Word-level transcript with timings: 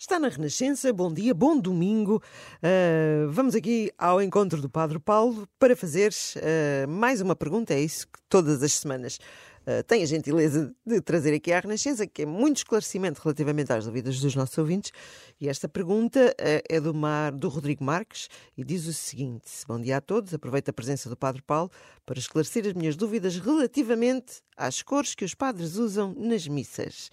Está 0.00 0.18
na 0.18 0.28
Renascença, 0.28 0.90
bom 0.94 1.12
dia, 1.12 1.34
bom 1.34 1.58
domingo. 1.60 2.22
Uh, 2.56 3.30
vamos 3.30 3.54
aqui 3.54 3.92
ao 3.98 4.22
encontro 4.22 4.58
do 4.62 4.70
Padre 4.70 4.98
Paulo 4.98 5.46
para 5.58 5.76
fazer 5.76 6.10
uh, 6.10 6.88
mais 6.88 7.20
uma 7.20 7.36
pergunta. 7.36 7.74
É 7.74 7.80
isso 7.82 8.06
que 8.06 8.18
todas 8.26 8.62
as 8.62 8.72
semanas 8.72 9.18
uh, 9.66 9.84
tem 9.86 10.02
a 10.02 10.06
gentileza 10.06 10.74
de 10.86 11.02
trazer 11.02 11.34
aqui 11.34 11.52
à 11.52 11.60
Renascença, 11.60 12.06
que 12.06 12.22
é 12.22 12.26
muito 12.26 12.56
esclarecimento 12.56 13.20
relativamente 13.22 13.74
às 13.74 13.84
dúvidas 13.84 14.18
dos 14.20 14.34
nossos 14.34 14.56
ouvintes. 14.56 14.90
E 15.38 15.50
esta 15.50 15.68
pergunta 15.68 16.34
é 16.38 16.80
do, 16.80 16.94
Mar, 16.94 17.32
do 17.32 17.50
Rodrigo 17.50 17.84
Marques 17.84 18.30
e 18.56 18.64
diz 18.64 18.86
o 18.86 18.94
seguinte: 18.94 19.50
Bom 19.68 19.78
dia 19.78 19.98
a 19.98 20.00
todos, 20.00 20.32
aproveito 20.32 20.70
a 20.70 20.72
presença 20.72 21.10
do 21.10 21.16
Padre 21.16 21.42
Paulo 21.42 21.70
para 22.06 22.18
esclarecer 22.18 22.66
as 22.66 22.72
minhas 22.72 22.96
dúvidas 22.96 23.36
relativamente 23.36 24.40
às 24.56 24.80
cores 24.80 25.14
que 25.14 25.26
os 25.26 25.34
padres 25.34 25.76
usam 25.76 26.14
nas 26.16 26.48
missas. 26.48 27.10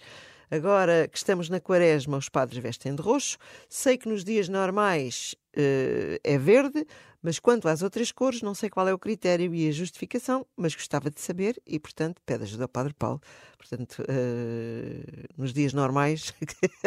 Agora 0.50 1.06
que 1.08 1.18
estamos 1.18 1.50
na 1.50 1.60
quaresma, 1.60 2.16
os 2.16 2.30
padres 2.30 2.62
vestem 2.62 2.94
de 2.94 3.02
roxo. 3.02 3.36
Sei 3.68 3.98
que 3.98 4.08
nos 4.08 4.24
dias 4.24 4.48
normais 4.48 5.34
uh, 5.56 6.20
é 6.22 6.38
verde, 6.38 6.86
mas 7.22 7.38
quanto 7.38 7.68
às 7.68 7.82
outras 7.82 8.12
cores, 8.12 8.42
não 8.42 8.54
sei 8.54 8.70
qual 8.70 8.86
é 8.88 8.94
o 8.94 8.98
critério 8.98 9.52
e 9.54 9.68
a 9.68 9.72
justificação, 9.72 10.46
mas 10.56 10.74
gostava 10.74 11.10
de 11.10 11.20
saber 11.20 11.60
e, 11.66 11.78
portanto, 11.78 12.20
pede 12.24 12.44
ajuda 12.44 12.64
ao 12.64 12.68
Padre 12.68 12.94
Paulo. 12.94 13.20
Portanto, 13.58 14.02
uh, 14.02 15.28
nos 15.36 15.52
dias 15.52 15.72
normais, 15.72 16.32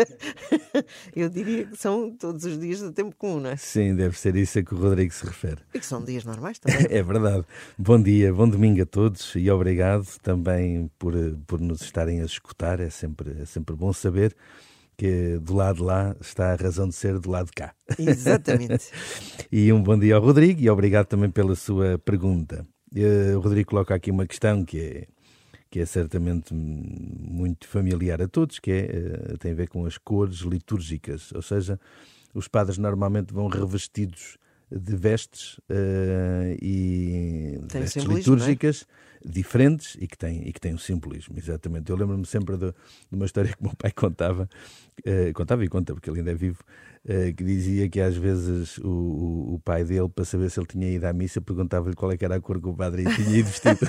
eu 1.13 1.27
diria 1.29 1.65
que 1.65 1.75
são 1.75 2.15
todos 2.15 2.45
os 2.45 2.57
dias 2.57 2.79
do 2.79 2.93
tempo 2.93 3.13
comum, 3.17 3.41
não 3.41 3.49
é? 3.49 3.57
Sim, 3.57 3.93
deve 3.93 4.17
ser 4.17 4.35
isso 4.37 4.57
a 4.57 4.63
que 4.63 4.73
o 4.73 4.77
Rodrigo 4.77 5.13
se 5.13 5.25
refere. 5.25 5.61
E 5.73 5.79
que 5.79 5.85
são 5.85 6.01
dias 6.01 6.23
normais 6.23 6.57
também. 6.59 6.87
é 6.89 7.03
verdade. 7.03 7.45
Bom 7.77 8.01
dia, 8.01 8.33
bom 8.33 8.47
domingo 8.47 8.81
a 8.81 8.85
todos 8.85 9.35
e 9.35 9.51
obrigado 9.51 10.07
também 10.23 10.89
por, 10.97 11.13
por 11.45 11.59
nos 11.59 11.81
estarem 11.81 12.21
a 12.21 12.25
escutar. 12.25 12.79
É 12.79 12.89
sempre, 12.89 13.35
é 13.41 13.45
sempre 13.45 13.75
bom 13.75 13.91
saber 13.91 14.33
que 15.01 15.39
do 15.39 15.55
lado 15.55 15.77
de 15.77 15.81
lá 15.81 16.15
está 16.21 16.53
a 16.53 16.55
razão 16.55 16.87
de 16.87 16.93
ser 16.93 17.17
do 17.17 17.31
lado 17.31 17.47
de 17.47 17.53
cá. 17.53 17.73
Exatamente. 17.97 18.91
e 19.51 19.73
um 19.73 19.81
bom 19.81 19.97
dia 19.97 20.15
ao 20.15 20.21
Rodrigo 20.21 20.61
e 20.61 20.69
obrigado 20.69 21.07
também 21.07 21.31
pela 21.31 21.55
sua 21.55 21.97
pergunta. 21.97 22.67
Uh, 22.95 23.35
o 23.35 23.39
Rodrigo 23.39 23.71
coloca 23.71 23.95
aqui 23.95 24.11
uma 24.11 24.27
questão 24.27 24.63
que 24.63 24.79
é, 24.79 25.07
que 25.71 25.79
é 25.79 25.87
certamente 25.87 26.53
muito 26.53 27.67
familiar 27.67 28.21
a 28.21 28.27
todos, 28.27 28.59
que 28.59 28.69
é, 28.69 29.33
uh, 29.33 29.37
tem 29.39 29.53
a 29.53 29.55
ver 29.55 29.69
com 29.69 29.87
as 29.87 29.97
cores 29.97 30.41
litúrgicas, 30.41 31.31
ou 31.31 31.41
seja, 31.41 31.79
os 32.31 32.47
padres 32.47 32.77
normalmente 32.77 33.33
vão 33.33 33.47
revestidos 33.47 34.37
de 34.71 34.95
vestes 34.95 35.57
uh, 35.69 36.55
e 36.61 37.59
tem 37.67 37.81
vestes 37.81 38.05
é? 38.05 38.07
litúrgicas 38.07 38.87
é? 39.25 39.29
diferentes 39.29 39.97
e 39.99 40.07
que 40.07 40.17
têm 40.17 40.47
e 40.47 40.53
que 40.53 40.61
têm 40.61 40.73
um 40.73 40.77
simbolismo, 40.77 41.37
exatamente. 41.37 41.89
Eu 41.89 41.97
lembro-me 41.97 42.25
sempre 42.25 42.55
de, 42.55 42.67
de, 42.67 42.73
uma 43.11 43.25
história 43.25 43.51
que 43.53 43.59
o 43.59 43.65
meu 43.65 43.75
pai 43.75 43.91
contava, 43.91 44.49
uh, 44.99 45.33
contava 45.33 45.65
e 45.65 45.67
conta 45.67 45.93
porque 45.93 46.09
ele 46.09 46.19
ainda 46.19 46.31
é 46.31 46.35
vivo, 46.35 46.63
que 47.35 47.43
dizia 47.43 47.89
que 47.89 47.99
às 47.99 48.15
vezes 48.15 48.77
o, 48.77 48.87
o, 48.87 49.53
o, 49.55 49.59
pai 49.59 49.83
dele, 49.83 50.07
para 50.07 50.23
saber 50.23 50.51
se 50.51 50.59
ele 50.59 50.67
tinha 50.67 50.87
ido 50.87 51.05
à 51.05 51.11
missa, 51.11 51.41
perguntava-lhe 51.41 51.95
qual 51.95 52.11
é 52.11 52.17
era 52.21 52.35
a 52.35 52.39
cor 52.39 52.61
que 52.61 52.67
o 52.67 52.73
padre 52.75 53.03
tinha 53.15 53.39
ido 53.39 53.49
vestido. 53.49 53.79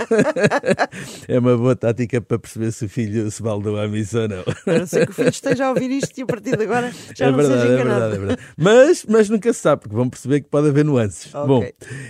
é 1.28 1.38
uma 1.38 1.56
boa 1.56 1.76
tática 1.76 2.22
para 2.22 2.38
perceber 2.38 2.72
se 2.72 2.86
o 2.86 2.88
filho 2.88 3.30
se 3.30 3.42
baldou 3.42 3.78
à 3.78 3.86
missa 3.86 4.22
ou 4.22 4.28
não. 4.28 4.44
A 4.66 4.78
não 4.78 4.86
ser 4.86 5.04
que 5.04 5.12
o 5.12 5.14
filho 5.14 5.28
esteja 5.28 5.66
a 5.66 5.68
ouvir 5.70 5.90
isto 5.90 6.18
e 6.18 6.22
a 6.22 6.26
partir 6.26 6.56
de 6.56 6.64
agora 6.64 6.90
já 7.14 7.26
é 7.26 7.30
não 7.30 7.36
verdade, 7.36 7.60
seja 7.60 7.74
enganado. 7.74 8.04
É 8.04 8.08
verdade, 8.08 8.14
é 8.14 8.18
verdade. 8.18 8.42
Mas, 8.56 9.04
mas 9.04 9.28
nunca 9.28 9.52
se 9.52 9.60
sabe, 9.60 9.82
porque 9.82 9.96
vão 9.96 10.08
perceber 10.08 10.40
que 10.40 10.48
pode 10.48 10.68
haver 10.68 10.84
nuances. 10.84 11.34
Okay. 11.34 11.46
Bom, 11.46 11.64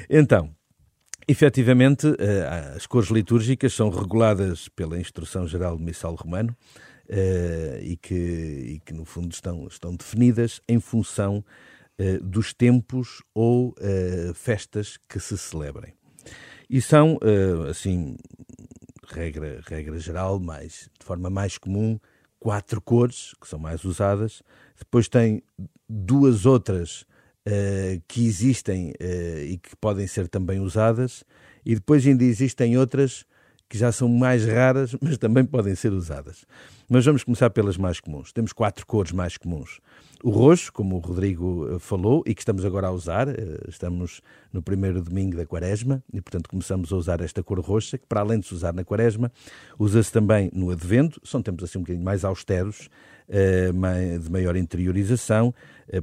então. 0.08 0.50
Efetivamente, 1.28 2.12
eh, 2.19 2.75
as 2.75 2.84
cores 2.84 3.08
litúrgicas 3.08 3.73
são 3.73 3.91
reguladas 3.91 4.69
pela 4.69 4.98
Instrução 4.98 5.47
Geral 5.47 5.77
do 5.77 5.83
Missal 5.83 6.17
Romano 6.17 6.55
e, 7.81 7.97
que, 7.97 8.15
e 8.15 8.81
que, 8.85 8.93
no 8.93 9.05
fundo, 9.05 9.33
estão, 9.33 9.67
estão 9.67 9.95
definidas 9.95 10.61
em 10.67 10.81
função 10.81 11.45
uh, 12.01 12.25
dos 12.25 12.55
tempos 12.55 13.23
ou 13.35 13.71
uh, 13.71 14.35
festas 14.35 14.99
que 15.09 15.21
se 15.21 15.37
celebrem. 15.37 15.93
E 16.71 16.81
são, 16.81 17.19
assim, 17.69 18.17
regra, 19.07 19.61
regra 19.67 19.98
geral, 19.98 20.41
mais, 20.41 20.89
de 20.98 21.05
forma 21.05 21.29
mais 21.29 21.59
comum, 21.59 22.01
quatro 22.41 22.81
cores, 22.81 23.35
que 23.39 23.47
são 23.47 23.59
mais 23.59 23.85
usadas. 23.85 24.42
Depois 24.79 25.07
tem 25.07 25.42
duas 25.86 26.47
outras 26.47 27.05
que 28.09 28.25
existem 28.25 28.95
e 29.47 29.59
que 29.59 29.77
podem 29.77 30.07
ser 30.07 30.29
também 30.29 30.61
usadas. 30.61 31.25
E 31.63 31.75
depois 31.75 32.07
ainda 32.07 32.25
existem 32.25 32.79
outras 32.79 33.27
que 33.73 33.79
já 33.79 33.91
são 33.91 34.07
mais 34.07 34.45
raras, 34.45 34.95
mas 35.01 35.17
também 35.17 35.47
podem 35.47 35.75
ser 35.75 35.95
usadas. 35.95 36.45
Mas 36.91 37.07
vamos 37.07 37.25
começar 37.25 37.49
pelas 37.49 37.79
mais 37.79 38.01
comuns. 38.01 38.31
Temos 38.31 38.53
quatro 38.53 38.87
cores 38.87 39.13
mais 39.13 39.39
comuns. 39.39 39.81
O 40.23 40.29
roxo, 40.29 40.71
como 40.71 40.97
o 40.97 40.99
Rodrigo 40.99 41.67
eh, 41.75 41.79
falou, 41.79 42.23
e 42.27 42.35
que 42.35 42.43
estamos 42.43 42.67
agora 42.67 42.89
a 42.89 42.91
usar, 42.93 43.29
eh, 43.29 43.35
estamos 43.67 44.21
no 44.53 44.61
primeiro 44.63 45.01
domingo 45.01 45.39
da 45.39 45.47
quaresma, 45.47 46.05
e 46.13 46.21
portanto 46.21 46.51
começamos 46.51 46.93
a 46.93 46.97
usar 46.97 47.23
esta 47.23 47.43
cor 47.43 47.61
roxa, 47.61 47.97
que 47.97 48.07
para 48.07 48.21
além 48.21 48.41
de 48.41 48.47
se 48.47 48.53
usar 48.53 48.75
na 48.75 48.85
quaresma, 48.85 49.33
usa-se 49.79 50.13
também 50.13 50.51
no 50.53 50.71
advento, 50.71 51.19
são 51.25 51.41
tempos 51.41 51.65
assim 51.65 51.79
um 51.79 51.81
bocadinho 51.81 52.05
mais 52.05 52.27
austeros, 52.27 52.91
de 54.23 54.31
maior 54.31 54.57
interiorização, 54.57 55.55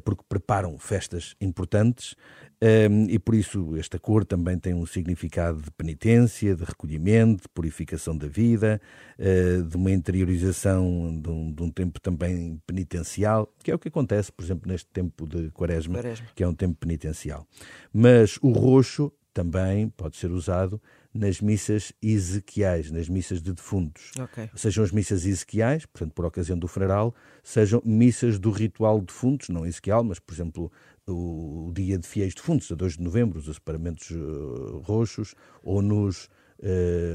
porque 0.03 0.23
preparam 0.27 0.77
festas 0.79 1.35
importantes, 1.39 2.15
um, 2.61 3.05
e 3.09 3.17
por 3.17 3.35
isso 3.35 3.77
esta 3.77 3.97
cor 3.97 4.25
também 4.25 4.59
tem 4.59 4.73
um 4.73 4.85
significado 4.85 5.61
de 5.61 5.71
penitência, 5.71 6.53
de 6.53 6.63
recolhimento, 6.63 7.43
de 7.43 7.49
purificação 7.49 8.17
da 8.17 8.27
vida, 8.27 8.81
de 9.69 9.77
uma 9.77 9.91
interiorização 9.91 11.17
de 11.21 11.29
um, 11.29 11.53
de 11.53 11.63
um, 11.63 11.71
tempo 11.71 12.01
também 12.01 12.61
penitencial, 12.67 13.53
que 13.63 13.71
é 13.71 13.75
o 13.75 13.79
que 13.79 13.87
acontece, 13.87 14.31
por 14.31 14.43
exemplo, 14.43 14.69
neste 14.69 14.89
tempo 14.89 15.25
de 15.25 15.49
quaresma, 15.51 15.95
quaresma, 15.95 16.27
que 16.35 16.43
é 16.43 16.47
um 16.47 16.53
tempo 16.53 16.75
penitencial. 16.75 17.47
Mas 17.93 18.37
o 18.41 18.51
roxo 18.51 19.11
também 19.33 19.87
pode 19.89 20.17
ser 20.17 20.31
usado 20.31 20.81
nas 21.13 21.41
missas 21.41 21.91
ezequiais, 22.01 22.91
nas 22.91 23.09
missas 23.09 23.41
de 23.41 23.51
defuntos. 23.51 24.11
Okay. 24.19 24.49
Sejam 24.55 24.83
as 24.83 24.91
missas 24.91 25.25
ezequiais, 25.25 25.85
portanto, 25.85 26.13
por 26.13 26.25
ocasião 26.25 26.57
do 26.57 26.67
funeral, 26.67 27.15
sejam 27.43 27.81
missas 27.83 28.37
do 28.37 28.51
ritual 28.51 28.99
de 28.99 29.07
defuntos, 29.07 29.49
não 29.49 29.65
ezequial, 29.65 30.03
mas, 30.03 30.19
por 30.19 30.33
exemplo, 30.33 30.71
o 31.07 31.71
dia 31.73 31.97
de 31.97 32.07
fiéis 32.07 32.33
defuntos, 32.33 32.71
a 32.71 32.75
2 32.75 32.97
de 32.97 33.03
novembro, 33.03 33.39
os 33.39 33.45
separamentos 33.45 34.11
uh, 34.11 34.79
roxos, 34.85 35.33
ou 35.63 35.81
nos 35.81 36.29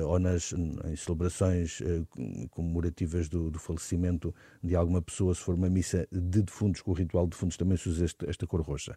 ou 0.07 0.19
nas 0.19 0.53
em 0.53 0.97
celebrações 0.97 1.81
uh, 1.81 2.07
comemorativas 2.51 3.29
do, 3.29 3.51
do, 3.51 3.59
falecimento 3.59 4.35
de 4.63 4.75
alguma 4.75 5.03
pessoa, 5.03 5.35
se 5.35 5.41
for 5.43 5.55
uma 5.55 5.69
missa 5.69 6.09
de 6.11 6.43
defuntos, 6.43 6.81
com 6.81 6.93
o 6.93 6.95
ritual 6.95 7.25
de 7.25 7.31
defuntos 7.31 7.57
também 7.57 7.77
se 7.77 7.89
usa 7.89 8.05
este, 8.05 8.29
esta 8.29 8.47
cor 8.47 8.63
roxa. 8.63 8.97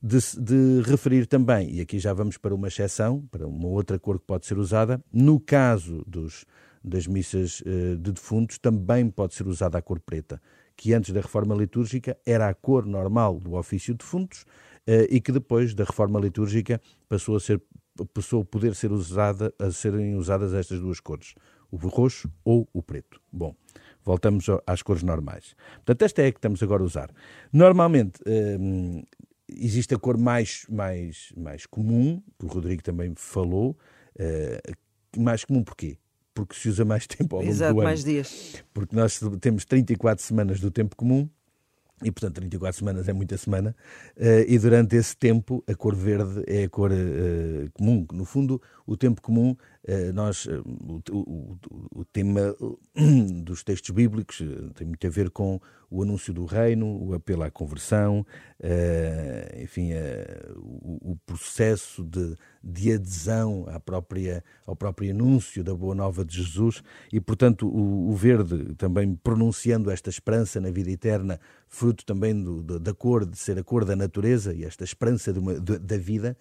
De, 0.00 0.18
de, 0.38 0.82
referir 0.82 1.26
também, 1.26 1.74
e 1.74 1.80
aqui 1.80 1.98
já 1.98 2.12
vamos 2.12 2.36
para 2.36 2.54
uma 2.54 2.68
exceção, 2.68 3.26
para 3.30 3.46
uma 3.46 3.66
outra 3.66 3.98
cor 3.98 4.18
que 4.18 4.26
pode 4.26 4.46
ser 4.46 4.58
usada, 4.58 5.02
no 5.12 5.40
caso 5.40 6.04
dos, 6.06 6.44
das 6.84 7.06
missas 7.06 7.60
uh, 7.62 7.96
de 7.96 8.12
defuntos, 8.12 8.58
também 8.58 9.08
pode 9.10 9.34
ser 9.34 9.46
usada 9.46 9.78
a 9.78 9.82
cor 9.82 10.00
preta, 10.00 10.40
que 10.76 10.92
antes 10.92 11.12
da 11.12 11.20
reforma 11.20 11.54
litúrgica 11.54 12.16
era 12.26 12.48
a 12.48 12.54
cor 12.54 12.84
normal 12.84 13.40
do 13.40 13.54
ofício 13.54 13.94
de 13.94 13.98
defuntos 13.98 14.44
e 15.10 15.20
que 15.20 15.30
depois 15.30 15.74
da 15.74 15.84
reforma 15.84 16.18
litúrgica 16.18 16.80
passou 17.10 17.36
a 17.36 17.40
ser 17.40 17.60
passou 18.06 18.42
a 18.42 18.44
poder 18.44 18.74
ser 18.74 18.92
usada, 18.92 19.52
a 19.58 19.70
serem 19.70 20.16
usadas 20.16 20.52
estas 20.54 20.80
duas 20.80 21.00
cores, 21.00 21.34
o 21.70 21.76
roxo 21.76 22.30
ou 22.44 22.68
o 22.72 22.82
preto. 22.82 23.20
Bom, 23.32 23.54
voltamos 24.04 24.46
às 24.66 24.82
cores 24.82 25.02
normais. 25.02 25.54
Portanto, 25.76 26.02
esta 26.02 26.22
é 26.22 26.26
a 26.26 26.32
que 26.32 26.38
estamos 26.38 26.62
agora 26.62 26.82
a 26.82 26.86
usar. 26.86 27.10
Normalmente, 27.52 28.20
hum, 28.26 29.02
existe 29.48 29.94
a 29.94 29.98
cor 29.98 30.16
mais, 30.16 30.66
mais, 30.68 31.32
mais 31.36 31.66
comum, 31.66 32.22
que 32.38 32.44
o 32.44 32.48
Rodrigo 32.48 32.82
também 32.82 33.12
falou, 33.16 33.76
uh, 34.18 35.20
mais 35.20 35.44
comum 35.44 35.62
porquê? 35.62 35.98
Porque 36.34 36.54
se 36.54 36.68
usa 36.68 36.84
mais 36.84 37.06
tempo 37.08 37.36
ao 37.36 37.42
longo 37.42 37.52
Exato, 37.52 37.74
do 37.74 37.80
ano. 37.80 37.88
mais 37.88 38.04
dias. 38.04 38.62
Porque 38.72 38.94
nós 38.94 39.20
temos 39.40 39.64
34 39.64 40.24
semanas 40.24 40.60
do 40.60 40.70
tempo 40.70 40.94
comum, 40.96 41.28
e 42.02 42.10
portanto 42.10 42.36
34 42.36 42.78
semanas 42.78 43.08
é 43.08 43.12
muita 43.12 43.36
semana, 43.36 43.74
uh, 44.16 44.44
e 44.46 44.58
durante 44.58 44.96
esse 44.96 45.16
tempo 45.16 45.62
a 45.66 45.74
cor 45.74 45.94
verde 45.94 46.42
é 46.46 46.64
a 46.64 46.68
cor 46.68 46.90
uh, 46.92 47.70
comum. 47.72 48.06
No 48.12 48.24
fundo, 48.24 48.60
o 48.86 48.96
tempo 48.96 49.20
comum, 49.20 49.56
nós, 50.14 50.46
o, 50.46 51.00
o, 51.10 51.58
o, 51.94 52.04
tema 52.04 52.54
dos 53.42 53.64
textos 53.64 53.90
bíblicos 53.90 54.42
tem 54.74 54.86
muito 54.86 55.06
a 55.06 55.10
ver 55.10 55.30
com 55.30 55.60
o 55.90 56.02
anúncio 56.02 56.34
do 56.34 56.44
reino, 56.44 56.86
o 57.02 57.14
apelo 57.14 57.42
à 57.42 57.50
conversão, 57.50 58.26
enfim, 59.62 59.92
o, 60.56 61.16
processo 61.24 62.04
de, 62.04 62.36
de 62.62 62.92
adesão 62.92 63.64
à 63.68 63.80
própria, 63.80 64.44
ao 64.66 64.76
próprio 64.76 65.10
anúncio 65.10 65.64
da 65.64 65.74
boa 65.74 65.94
nova 65.94 66.24
de 66.24 66.36
Jesus, 66.36 66.82
e 67.10 67.20
portanto 67.20 67.66
o, 67.66 68.14
verde 68.14 68.74
também 68.74 69.14
pronunciando 69.14 69.90
esta 69.90 70.10
esperança 70.10 70.60
na 70.60 70.70
vida 70.70 70.90
eterna, 70.90 71.40
fruto 71.66 72.04
também 72.04 72.34
do, 72.38 72.78
da 72.78 72.92
cor, 72.92 73.24
de 73.24 73.38
ser 73.38 73.58
a 73.58 73.64
cor 73.64 73.84
da 73.84 73.96
natureza 73.96 74.54
e 74.54 74.64
esta 74.64 74.84
esperança 74.84 75.32
de 75.32 75.38
uma, 75.38 75.58
de, 75.58 75.78
da 75.78 75.96
vida, 75.96 76.36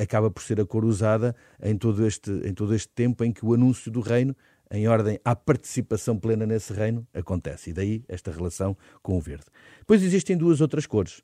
acaba 0.00 0.30
por 0.30 0.42
ser 0.42 0.60
a 0.60 0.64
cor 0.64 0.84
usada 0.84 1.34
em 1.62 1.76
todo, 1.76 2.06
este, 2.06 2.30
em 2.30 2.54
todo 2.54 2.74
este 2.74 2.88
tempo 2.88 3.24
em 3.24 3.32
que 3.32 3.44
o 3.44 3.54
anúncio 3.54 3.90
do 3.90 4.00
reino 4.00 4.34
em 4.70 4.88
ordem 4.88 5.18
à 5.24 5.34
participação 5.34 6.18
plena 6.18 6.46
nesse 6.46 6.72
reino, 6.72 7.06
acontece. 7.14 7.70
E 7.70 7.72
daí 7.72 8.04
esta 8.08 8.30
relação 8.30 8.76
com 9.02 9.16
o 9.16 9.20
verde. 9.20 9.46
Depois 9.78 10.02
existem 10.02 10.36
duas 10.36 10.60
outras 10.60 10.86
cores 10.86 11.22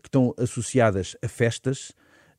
que 0.00 0.08
estão 0.08 0.34
associadas 0.38 1.16
a 1.22 1.28
festas 1.28 1.90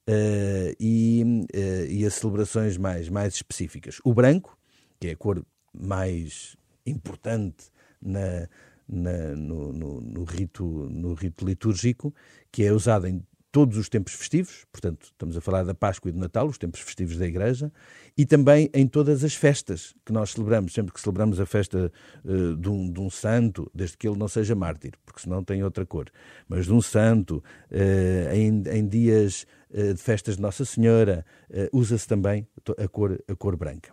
uh, 0.09 0.75
e, 0.79 1.23
uh, 1.23 1.85
e 1.89 2.05
a 2.05 2.09
celebrações 2.09 2.77
mais, 2.77 3.09
mais 3.09 3.35
específicas. 3.35 3.99
O 4.03 4.13
branco, 4.13 4.57
que 4.99 5.07
é 5.07 5.11
a 5.11 5.15
cor 5.15 5.45
mais 5.73 6.57
importante 6.85 7.65
na, 8.01 8.47
na, 8.87 9.35
no, 9.35 9.71
no, 9.71 10.01
no, 10.01 10.23
rito, 10.23 10.65
no 10.65 11.13
rito 11.13 11.45
litúrgico, 11.45 12.13
que 12.51 12.63
é 12.63 12.73
usada 12.73 13.09
em 13.09 13.21
todos 13.53 13.77
os 13.77 13.87
tempos 13.87 14.13
festivos, 14.13 14.65
portanto, 14.71 15.03
estamos 15.03 15.37
a 15.37 15.41
falar 15.41 15.63
da 15.63 15.75
Páscoa 15.75 16.09
e 16.09 16.11
do 16.11 16.19
Natal, 16.19 16.47
os 16.47 16.57
tempos 16.57 16.79
festivos 16.79 17.17
da 17.17 17.27
Igreja, 17.27 17.71
e 18.17 18.25
também 18.25 18.67
em 18.73 18.87
todas 18.87 19.23
as 19.23 19.35
festas 19.35 19.93
que 20.03 20.11
nós 20.11 20.31
celebramos, 20.31 20.73
sempre 20.73 20.91
que 20.91 20.99
celebramos 20.99 21.39
a 21.39 21.45
festa 21.45 21.91
uh, 22.25 22.57
de, 22.57 22.67
um, 22.67 22.91
de, 22.91 22.99
um, 22.99 23.11
santo, 23.11 23.69
desde 23.71 23.95
que 23.95 24.07
ele 24.07 24.17
não 24.17 24.27
seja 24.27 24.55
mártir, 24.55 24.93
porque 25.05 25.21
senão 25.21 25.43
tem 25.43 25.63
outra 25.63 25.85
cor, 25.85 26.07
mas 26.49 26.65
de 26.65 26.73
um 26.73 26.81
santo, 26.81 27.43
uh, 27.69 28.33
em, 28.33 28.63
em, 28.71 28.87
dias 28.87 29.45
uh, 29.69 29.93
de 29.93 30.01
festas 30.01 30.37
de 30.37 30.41
Nossa 30.41 30.65
Senhora, 30.65 31.23
usa-se 31.71 32.07
também 32.07 32.47
a 32.79 32.87
cor, 32.87 33.23
a 33.27 33.35
cor 33.35 33.55
branca. 33.55 33.91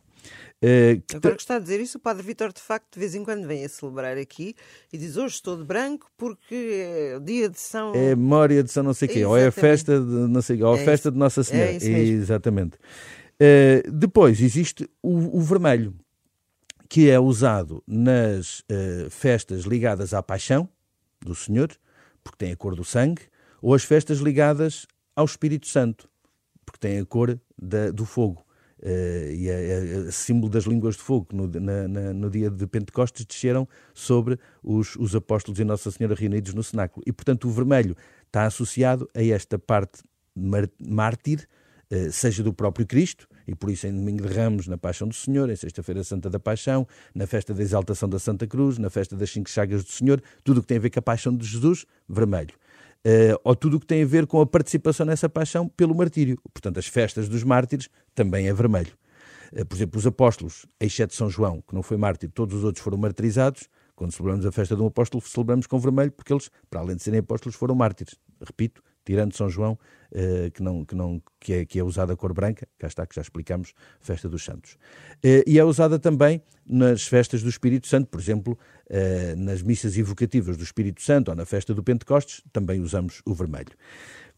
Uh, 0.62 1.00
que 1.06 1.16
Agora 1.16 1.34
que 1.34 1.40
está 1.40 1.56
a 1.56 1.58
dizer 1.58 1.80
isso, 1.80 1.96
o 1.96 2.00
Padre 2.00 2.22
Vitor 2.22 2.52
de 2.52 2.60
facto 2.60 2.92
de 2.92 3.00
vez 3.00 3.14
em 3.14 3.24
quando 3.24 3.46
vem 3.46 3.64
a 3.64 3.68
celebrar 3.68 4.18
aqui 4.18 4.54
e 4.92 4.98
diz 4.98 5.16
hoje 5.16 5.36
estou 5.36 5.56
de 5.56 5.64
branco 5.64 6.10
porque 6.18 6.54
é 6.54 7.16
o 7.16 7.20
dia 7.20 7.48
de 7.48 7.58
São... 7.58 7.94
É 7.94 8.12
a 8.12 8.16
memória 8.16 8.62
de 8.62 8.70
São 8.70 8.82
não 8.82 8.92
sei 8.92 9.08
o 9.08 9.10
quê, 9.10 9.24
ou 9.24 9.38
é 9.38 9.46
a 9.46 9.52
festa 9.52 9.98
de 9.98 10.04
não 10.04 10.42
sei 10.42 10.62
ou 10.62 10.74
a 10.74 10.78
é 10.78 10.84
festa 10.84 11.08
isso. 11.08 11.12
de 11.12 11.18
Nossa 11.18 11.42
Senhora. 11.42 11.70
É 11.70 11.76
isso 11.76 11.88
mesmo. 11.88 12.14
Exatamente. 12.16 12.76
Uh, 12.76 13.90
depois 13.90 14.38
existe 14.42 14.86
o, 15.02 15.38
o, 15.38 15.40
vermelho, 15.40 15.94
que 16.90 17.08
é 17.08 17.18
usado 17.18 17.82
nas 17.86 18.60
uh, 18.60 19.08
festas 19.08 19.62
ligadas 19.62 20.12
à 20.12 20.22
paixão 20.22 20.68
do 21.20 21.34
Senhor, 21.34 21.70
porque 22.22 22.36
tem 22.36 22.52
a 22.52 22.56
cor 22.56 22.76
do 22.76 22.84
sangue, 22.84 23.22
ou 23.62 23.72
as 23.72 23.82
festas 23.82 24.18
ligadas 24.18 24.86
ao 25.16 25.24
Espírito 25.24 25.68
Santo, 25.68 26.06
porque 26.66 26.86
tem 26.86 26.98
a 26.98 27.06
cor 27.06 27.40
da, 27.56 27.90
do 27.90 28.04
fogo. 28.04 28.44
Uh, 28.82 29.32
e 29.32 29.50
a, 29.50 30.08
a, 30.08 30.12
símbolo 30.12 30.50
das 30.50 30.64
línguas 30.64 30.96
de 30.96 31.02
fogo 31.02 31.26
no, 31.32 31.46
na, 31.46 31.86
na, 31.86 32.14
no, 32.14 32.30
dia 32.30 32.50
de 32.50 32.66
Pentecostes 32.66 33.26
desceram 33.26 33.68
sobre 33.92 34.38
os, 34.62 34.96
os 34.96 35.14
apóstolos 35.14 35.60
e 35.60 35.64
Nossa 35.64 35.90
Senhora 35.90 36.14
reunidos 36.14 36.54
no 36.54 36.62
cenáculo. 36.62 37.04
E, 37.06 37.12
portanto, 37.12 37.46
o 37.46 37.50
vermelho 37.50 37.94
está 38.26 38.46
associado 38.46 39.06
a 39.14 39.22
esta 39.22 39.58
parte 39.58 40.02
mártir, 40.78 41.46
uh, 41.92 42.10
seja 42.10 42.42
do 42.42 42.54
próprio 42.54 42.86
Cristo, 42.86 43.28
e 43.46 43.54
por 43.54 43.70
isso 43.70 43.86
em 43.86 43.92
Domingo 43.92 44.26
de 44.26 44.34
Ramos, 44.34 44.66
na 44.66 44.78
Paixão 44.78 45.06
do 45.06 45.14
Senhor, 45.14 45.50
em 45.50 45.56
Sexta-feira 45.56 46.02
Santa 46.02 46.30
da 46.30 46.40
Paixão, 46.40 46.88
na 47.14 47.26
festa 47.26 47.52
da 47.52 47.62
Exaltação 47.62 48.08
da 48.08 48.18
Santa 48.18 48.46
Cruz, 48.46 48.78
na 48.78 48.88
festa 48.88 49.14
das 49.14 49.30
Cinco 49.30 49.50
Chagas 49.50 49.84
do 49.84 49.90
Senhor, 49.90 50.22
tudo 50.42 50.58
o 50.58 50.60
que 50.62 50.68
tem 50.68 50.78
a 50.78 50.80
ver 50.80 50.90
com 50.90 51.00
a 51.00 51.02
Paixão 51.02 51.36
de 51.36 51.46
Jesus, 51.46 51.84
vermelho 52.08 52.54
uh, 53.06 53.40
ou 53.44 53.54
tudo 53.54 53.76
o 53.76 53.80
que 53.80 53.86
tem 53.86 54.02
a 54.02 54.06
ver 54.06 54.26
com 54.26 54.40
a 54.40 54.46
participação 54.46 55.06
nessa 55.06 55.28
paixão 55.28 55.68
pelo 55.68 55.94
martírio. 55.94 56.38
Portanto, 56.52 56.78
as 56.78 56.86
festas 56.86 57.28
dos 57.28 57.42
mártires 57.42 57.88
também 58.14 58.48
é 58.48 58.52
vermelho. 58.52 58.92
Uh, 59.52 59.64
por 59.66 59.76
exemplo, 59.76 59.98
os 59.98 60.06
apóstolos, 60.06 60.66
exceto 60.80 61.14
São 61.14 61.28
João, 61.28 61.62
que 61.66 61.74
não 61.74 61.82
foi 61.82 61.96
mártir, 61.96 62.30
todos 62.30 62.56
os 62.56 62.64
outros 62.64 62.82
foram 62.82 62.98
martirizados. 62.98 63.68
Quando 63.94 64.12
celebramos 64.12 64.46
a 64.46 64.52
festa 64.52 64.74
de 64.74 64.82
um 64.82 64.86
apóstolo, 64.86 65.22
celebramos 65.22 65.66
com 65.66 65.78
vermelho, 65.78 66.10
porque 66.12 66.32
eles, 66.32 66.50
para 66.70 66.80
além 66.80 66.96
de 66.96 67.02
serem 67.02 67.20
apóstolos, 67.20 67.54
foram 67.54 67.74
mártires. 67.74 68.14
Repito, 68.40 68.82
tirando 69.04 69.34
São 69.34 69.48
João, 69.48 69.78
uh, 70.12 70.50
que, 70.52 70.62
não, 70.62 70.84
que, 70.84 70.94
não, 70.94 71.22
que, 71.38 71.52
é, 71.52 71.64
que 71.64 71.78
é 71.78 71.84
usada 71.84 72.12
a 72.12 72.16
cor 72.16 72.32
branca, 72.32 72.66
cá 72.78 72.86
está, 72.86 73.06
que 73.06 73.14
já 73.14 73.22
explicamos, 73.22 73.72
festa 74.00 74.28
dos 74.28 74.44
santos. 74.44 74.74
Uh, 75.24 75.42
e 75.46 75.58
é 75.58 75.64
usada 75.64 75.98
também 75.98 76.42
nas 76.66 77.06
festas 77.06 77.42
do 77.42 77.48
Espírito 77.48 77.86
Santo, 77.86 78.08
por 78.08 78.20
exemplo, 78.20 78.58
uh, 78.90 79.36
nas 79.36 79.62
missas 79.62 79.96
evocativas 79.96 80.56
do 80.56 80.64
Espírito 80.64 81.02
Santo 81.02 81.30
ou 81.30 81.34
na 81.34 81.44
festa 81.44 81.74
do 81.74 81.82
Pentecostes, 81.82 82.42
também 82.52 82.80
usamos 82.80 83.22
o 83.24 83.34
vermelho. 83.34 83.72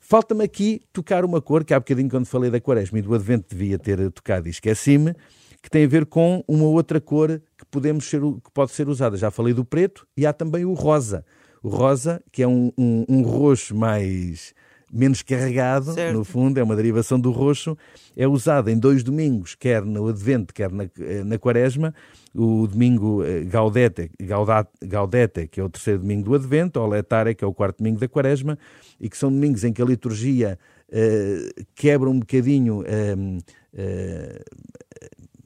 Falta-me 0.04 0.44
aqui 0.44 0.82
tocar 0.92 1.24
uma 1.24 1.40
cor, 1.40 1.64
que 1.64 1.72
há 1.72 1.78
bocadinho 1.78 2.10
quando 2.10 2.26
falei 2.26 2.50
da 2.50 2.60
quaresma 2.60 2.98
e 2.98 3.02
do 3.02 3.14
advento 3.14 3.46
devia 3.48 3.78
ter 3.78 4.10
tocado 4.10 4.48
e 4.48 4.50
esqueci-me, 4.50 5.14
que 5.62 5.70
tem 5.70 5.84
a 5.84 5.88
ver 5.88 6.06
com 6.06 6.42
uma 6.48 6.64
outra 6.64 7.00
cor 7.00 7.40
que, 7.56 7.64
podemos 7.70 8.04
ser, 8.06 8.20
que 8.20 8.50
pode 8.52 8.72
ser 8.72 8.88
usada. 8.88 9.16
Já 9.16 9.30
falei 9.30 9.54
do 9.54 9.64
preto 9.64 10.04
e 10.16 10.26
há 10.26 10.32
também 10.32 10.64
o 10.64 10.72
rosa. 10.72 11.24
O 11.62 11.68
rosa, 11.68 12.22
que 12.32 12.42
é 12.42 12.48
um, 12.48 12.72
um, 12.76 13.04
um 13.08 13.22
roxo 13.22 13.74
mais 13.74 14.54
menos 14.92 15.22
carregado, 15.22 15.94
certo. 15.94 16.18
no 16.18 16.22
fundo, 16.22 16.60
é 16.60 16.62
uma 16.62 16.76
derivação 16.76 17.18
do 17.18 17.30
roxo, 17.30 17.78
é 18.14 18.28
usado 18.28 18.68
em 18.68 18.78
dois 18.78 19.02
domingos, 19.02 19.54
quer 19.54 19.82
no 19.82 20.06
Advento, 20.08 20.52
quer 20.52 20.70
na, 20.70 20.84
eh, 20.84 21.24
na 21.24 21.38
Quaresma, 21.38 21.94
o 22.34 22.66
domingo 22.66 23.24
eh, 23.24 23.44
Gaudete, 23.44 24.10
Gaudete, 24.20 24.70
Gaudete, 24.82 25.48
que 25.48 25.60
é 25.60 25.64
o 25.64 25.70
terceiro 25.70 26.00
domingo 26.00 26.24
do 26.24 26.34
Advento, 26.34 26.78
ou 26.78 26.86
Letare, 26.86 27.34
que 27.34 27.42
é 27.42 27.46
o 27.46 27.54
quarto 27.54 27.78
domingo 27.78 27.98
da 27.98 28.06
Quaresma, 28.06 28.58
e 29.00 29.08
que 29.08 29.16
são 29.16 29.30
domingos 29.32 29.64
em 29.64 29.72
que 29.72 29.80
a 29.80 29.84
liturgia 29.84 30.58
uh, 30.90 31.64
quebra 31.74 32.10
um 32.10 32.18
bocadinho, 32.18 32.80
uh, 32.80 32.84
uh, 32.84 34.44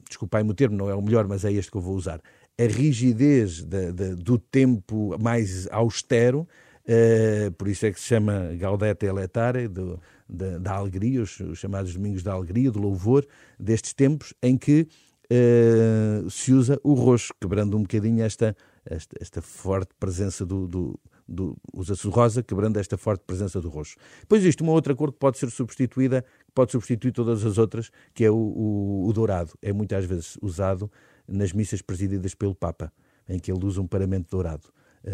desculpai-me 0.09 0.51
o 0.51 0.53
termo, 0.53 0.75
não 0.75 0.89
é 0.89 0.93
o 0.95 1.01
melhor, 1.01 1.25
mas 1.25 1.45
é 1.45 1.53
este 1.53 1.71
que 1.71 1.77
eu 1.77 1.81
vou 1.81 1.95
usar, 1.95 2.19
a 2.59 2.63
rigidez 2.63 3.63
de, 3.63 3.91
de, 3.91 4.15
do 4.15 4.37
tempo 4.37 5.15
mais 5.19 5.67
austero, 5.71 6.47
uh, 6.85 7.51
por 7.51 7.67
isso 7.67 7.85
é 7.85 7.91
que 7.91 7.99
se 7.99 8.07
chama 8.07 8.55
Gaudete 8.57 9.05
Eletare, 9.05 9.67
do, 9.67 9.99
da, 10.27 10.57
da 10.57 10.73
alegria, 10.73 11.21
os, 11.21 11.39
os, 11.39 11.59
chamados 11.59 11.93
domingos 11.93 12.23
da 12.23 12.33
alegria, 12.33 12.71
do 12.71 12.79
louvor, 12.79 13.25
destes 13.59 13.93
tempos 13.93 14.33
em 14.41 14.57
que 14.57 14.87
uh, 15.31 16.29
se 16.29 16.51
usa 16.51 16.79
o 16.83 16.93
roxo, 16.93 17.33
quebrando 17.39 17.77
um 17.77 17.81
bocadinho 17.81 18.23
esta, 18.23 18.55
esta, 18.85 19.15
esta 19.21 19.41
forte 19.41 19.91
presença 19.99 20.45
do, 20.45 20.67
do 20.67 20.99
do, 21.27 21.57
usa-se 21.73 22.07
rosa, 22.07 22.41
quebrando 22.41 22.77
esta 22.77 22.97
forte 22.97 23.23
presença 23.25 23.59
do 23.59 23.69
roxo. 23.69 23.97
Depois 24.21 24.41
existe 24.41 24.63
uma 24.63 24.71
outra 24.71 24.95
cor 24.95 25.11
que 25.11 25.19
pode 25.19 25.37
ser 25.37 25.49
substituída, 25.51 26.21
que 26.21 26.51
pode 26.53 26.71
substituir 26.71 27.11
todas 27.11 27.45
as 27.45 27.57
outras, 27.57 27.91
que 28.13 28.23
é 28.23 28.31
o, 28.31 28.35
o, 28.35 29.07
o 29.07 29.13
dourado. 29.13 29.51
É 29.61 29.73
muitas 29.73 30.05
vezes 30.05 30.37
usado 30.41 30.89
nas 31.27 31.51
missas 31.53 31.81
presididas 31.81 32.33
pelo 32.33 32.55
Papa, 32.55 32.91
em 33.27 33.39
que 33.39 33.51
ele 33.51 33.65
usa 33.65 33.81
um 33.81 33.87
paramento 33.87 34.29
dourado 34.31 34.69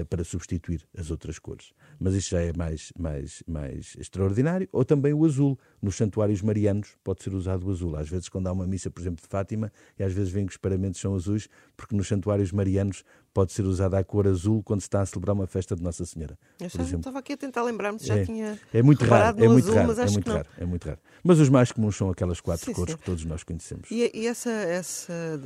para 0.09 0.23
substituir 0.23 0.87
as 0.97 1.11
outras 1.11 1.37
cores. 1.37 1.73
Mas 1.99 2.15
isso 2.15 2.31
já 2.31 2.41
é 2.41 2.51
mais, 2.53 2.91
mais, 2.97 3.43
mais 3.47 3.95
extraordinário. 3.99 4.67
Ou 4.71 4.83
também 4.83 5.13
o 5.13 5.23
azul. 5.25 5.57
Nos 5.81 5.95
santuários 5.95 6.41
marianos 6.41 6.95
pode 7.03 7.21
ser 7.21 7.33
usado 7.33 7.67
o 7.67 7.71
azul. 7.71 7.95
Às 7.95 8.07
vezes, 8.07 8.29
quando 8.29 8.47
há 8.47 8.51
uma 8.51 8.65
missa, 8.65 8.89
por 8.89 9.01
exemplo, 9.01 9.21
de 9.21 9.27
Fátima, 9.27 9.71
e 9.99 10.03
às 10.03 10.13
vezes 10.13 10.31
vem 10.31 10.45
que 10.45 10.51
os 10.51 10.57
paramentos 10.57 10.99
são 10.99 11.13
azuis, 11.13 11.49
porque 11.75 11.95
nos 11.95 12.07
santuários 12.07 12.51
marianos 12.51 13.03
pode 13.33 13.51
ser 13.51 13.65
usada 13.65 13.97
a 13.97 14.03
cor 14.03 14.27
azul 14.27 14.61
quando 14.63 14.79
se 14.81 14.85
está 14.85 15.01
a 15.01 15.05
celebrar 15.05 15.33
uma 15.33 15.47
festa 15.47 15.75
de 15.75 15.81
Nossa 15.81 16.05
Senhora. 16.05 16.37
Eu 16.59 16.69
já 16.69 16.83
estava 16.83 17.19
aqui 17.19 17.33
a 17.33 17.37
tentar 17.37 17.63
lembrar-me 17.63 17.99
se 17.99 18.05
já 18.05 18.15
é, 18.15 18.25
tinha. 18.25 18.59
É 18.71 18.81
muito 18.83 19.03
raro, 19.03 19.43
é 19.43 19.47
muito 19.47 19.65
azul, 19.65 19.75
raro, 19.75 20.01
é 20.01 20.12
muito 20.12 20.31
raro, 20.31 20.50
é 20.57 20.65
muito 20.65 20.85
raro. 20.88 21.00
Mas 21.23 21.39
os 21.39 21.50
mais 21.50 21.71
comuns 21.71 21.95
são 21.95 22.09
aquelas 22.09 22.39
quatro 22.39 22.65
sim, 22.65 22.73
cores 22.73 22.93
sim. 22.93 22.97
que 22.97 23.03
todos 23.03 23.25
nós 23.25 23.43
conhecemos. 23.43 23.89
E, 23.89 24.12
e 24.13 24.27
essa, 24.27 24.51
essa 24.51 25.41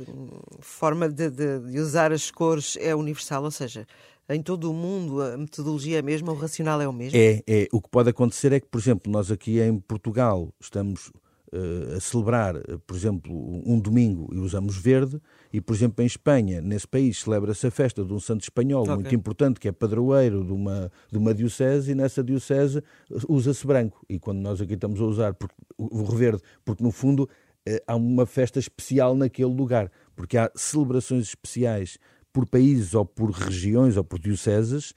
forma 0.60 1.08
de, 1.08 1.30
de, 1.30 1.58
de, 1.60 1.80
usar 1.80 2.12
as 2.12 2.30
cores 2.30 2.76
é 2.78 2.94
universal, 2.94 3.42
ou 3.42 3.50
seja, 3.50 3.86
em 4.28 4.42
todo 4.42 4.70
o 4.70 4.74
mundo 4.74 5.22
a 5.22 5.36
metodologia 5.36 5.96
é 5.96 6.00
a 6.00 6.02
mesma, 6.02 6.32
o 6.32 6.34
racional 6.34 6.80
é 6.80 6.88
o 6.88 6.92
mesmo? 6.92 7.18
É, 7.18 7.42
é. 7.46 7.68
O 7.72 7.80
que 7.80 7.88
pode 7.88 8.10
acontecer 8.10 8.52
é 8.52 8.60
que, 8.60 8.66
por 8.66 8.78
exemplo, 8.78 9.10
nós 9.10 9.30
aqui 9.30 9.60
em 9.60 9.78
Portugal 9.78 10.52
estamos 10.60 11.10
uh, 11.52 11.96
a 11.96 12.00
celebrar, 12.00 12.56
uh, 12.56 12.78
por 12.86 12.94
exemplo, 12.94 13.32
um 13.64 13.80
domingo 13.80 14.28
e 14.32 14.38
usamos 14.38 14.76
verde, 14.76 15.20
e, 15.52 15.60
por 15.60 15.74
exemplo, 15.74 16.02
em 16.02 16.06
Espanha, 16.06 16.60
nesse 16.60 16.86
país, 16.86 17.20
celebra-se 17.20 17.66
a 17.66 17.70
festa 17.70 18.04
de 18.04 18.12
um 18.12 18.20
santo 18.20 18.42
espanhol 18.42 18.82
okay. 18.82 18.94
muito 18.94 19.14
importante, 19.14 19.58
que 19.58 19.68
é 19.68 19.72
padroeiro 19.72 20.44
de 20.44 20.52
uma, 20.52 20.92
de 21.10 21.16
uma 21.16 21.32
diocese, 21.32 21.92
e 21.92 21.94
nessa 21.94 22.22
diocese 22.22 22.82
usa-se 23.28 23.66
branco. 23.66 24.04
E 24.08 24.18
quando 24.18 24.40
nós 24.40 24.60
aqui 24.60 24.74
estamos 24.74 25.00
a 25.00 25.04
usar 25.04 25.34
porque, 25.34 25.54
o 25.78 26.04
verde, 26.04 26.42
porque 26.64 26.82
no 26.82 26.90
fundo 26.90 27.28
eh, 27.68 27.82
há 27.86 27.94
uma 27.96 28.24
festa 28.24 28.58
especial 28.58 29.14
naquele 29.14 29.52
lugar, 29.52 29.92
porque 30.16 30.38
há 30.38 30.50
celebrações 30.54 31.28
especiais 31.28 31.98
por 32.38 32.46
países 32.46 32.94
ou 32.94 33.04
por 33.04 33.32
regiões 33.32 33.96
ou 33.96 34.04
por 34.04 34.20
dioceses 34.20 34.92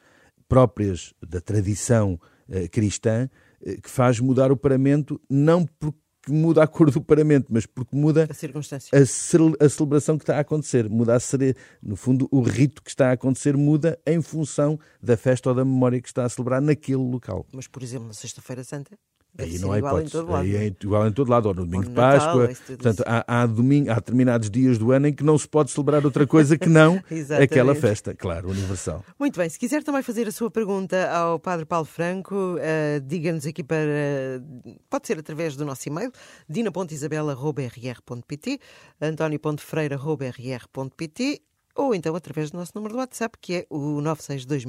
próprias 0.48 1.12
da 1.28 1.42
tradição 1.42 2.20
eh, 2.48 2.68
cristã 2.68 3.28
eh, 3.66 3.78
que 3.82 3.90
faz 3.90 4.20
mudar 4.20 4.52
o 4.52 4.58
paramento 4.58 5.20
não 5.28 5.66
porque 5.66 5.98
que 6.24 6.32
muda 6.32 6.62
a 6.62 6.68
cor 6.68 6.92
do 6.92 7.02
paramento, 7.02 7.48
mas 7.50 7.66
porque 7.66 7.96
muda 7.96 8.28
a 8.30 8.34
circunstância. 8.36 8.96
A, 8.96 9.66
a 9.66 9.70
celebração 9.70 10.20
que 10.20 10.24
está 10.24 10.38
a 10.38 10.42
acontecer, 10.42 10.88
muda 10.88 11.16
a 11.16 11.20
ser, 11.20 11.58
no 11.82 11.96
fundo, 11.96 12.30
o 12.32 12.42
rito 12.42 12.84
que 12.84 12.92
está 12.92 13.10
a 13.10 13.14
acontecer 13.14 13.58
muda 13.58 14.00
em 14.06 14.22
função 14.22 14.80
da 15.02 15.18
festa 15.18 15.50
ou 15.50 15.56
da 15.56 15.66
memória 15.66 16.00
que 16.00 16.08
está 16.08 16.24
a 16.24 16.30
celebrar 16.30 16.62
naquele 16.62 17.02
local. 17.02 17.48
Mas, 17.52 17.68
por 17.68 17.82
exemplo, 17.82 18.08
na 18.08 18.14
Sexta-feira 18.14 18.64
Santa? 18.64 18.96
Deve 19.34 19.56
aí 19.56 19.60
não 19.60 19.72
há 19.72 19.80
hipótese. 19.80 20.18
lado, 20.18 20.46
é? 20.46 20.66
é 20.66 20.68
igual 20.68 21.08
em 21.08 21.12
todo 21.12 21.30
lado, 21.30 21.48
ou 21.48 21.54
no 21.54 21.66
domingo 21.66 21.84
no 21.84 21.90
de 21.90 21.96
Natal, 21.96 22.20
Páscoa. 22.20 22.52
isso 22.52 22.62
tudo 22.66 22.84
Portanto, 22.84 23.04
há, 23.08 23.42
há, 23.42 23.46
domingo, 23.46 23.90
há 23.90 23.96
determinados 23.96 24.50
dias 24.50 24.78
do 24.78 24.92
ano 24.92 25.08
em 25.08 25.14
que 25.14 25.24
não 25.24 25.38
se 25.38 25.48
pode 25.48 25.72
celebrar 25.72 26.04
outra 26.04 26.28
coisa 26.28 26.58
que 26.58 26.68
não 26.68 27.02
aquela 27.42 27.74
festa, 27.74 28.14
claro, 28.14 28.50
universal. 28.50 29.06
Muito 29.18 29.38
bem, 29.38 29.48
se 29.50 29.58
quiser 29.58 29.84
também 29.84 30.04
fazer 30.04 30.28
a 30.28 30.32
sua 30.32 30.52
pergunta 30.52 31.10
ao 31.10 31.40
Padre 31.40 31.66
Paulo 31.66 31.86
Franco, 31.86 32.58
eh, 32.60 33.00
diga-nos 33.06 33.48
aqui 33.48 33.64
para. 33.64 34.44
Pode 34.90 35.08
ser 35.08 35.18
através 35.18 35.56
do 35.56 35.64
nosso 35.64 35.88
e-mail, 35.88 36.12
dina.isabela.rr.pt, 36.50 38.60
antonio.freira.rr.pt 39.00 41.42
ou 41.76 41.96
então 41.96 42.16
através 42.16 42.52
do 42.52 42.58
nosso 42.58 42.72
número 42.76 42.94
de 42.94 43.00
WhatsApp, 43.00 43.38
que 43.40 43.56
é 43.56 43.66
o 43.70 44.02
962 44.02 44.66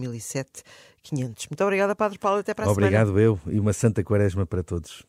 500. 1.03 1.49
Muito 1.49 1.65
obrigada, 1.65 1.97
Padre 1.97 2.19
Paulo. 2.19 2.41
Até 2.41 2.55
para 2.55 2.65
a 2.65 2.69
semana. 2.69 2.87
Obrigado 2.87 3.19
eu 3.19 3.39
e 3.47 3.59
uma 3.59 3.73
santa 3.73 4.05
quaresma 4.05 4.47
para 4.47 4.63
todos. 4.63 5.05